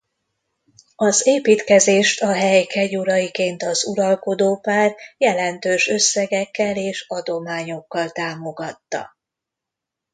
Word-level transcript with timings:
Az 0.95 1.27
építkezést 1.27 2.21
a 2.21 2.33
hely 2.33 2.63
kegyuraiként 2.65 3.63
az 3.63 3.85
uralkodópár 3.85 4.95
jelentős 5.17 5.87
összegekkel 5.87 6.77
és 6.77 7.05
adományokkal 7.07 8.09
támogatta. 8.09 9.17